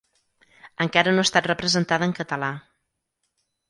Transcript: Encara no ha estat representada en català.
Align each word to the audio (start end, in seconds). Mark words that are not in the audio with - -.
Encara 0.85 1.13
no 1.15 1.23
ha 1.23 1.27
estat 1.29 1.51
representada 1.53 2.11
en 2.11 2.19
català. 2.23 2.53